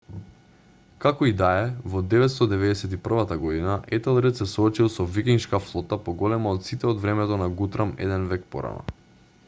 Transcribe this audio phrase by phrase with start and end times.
[1.03, 1.65] како и да е
[1.95, 7.51] во 991 г етелред се соочил со викингшка флота поголема од сите од времето на
[7.61, 8.99] гутрам еден век порано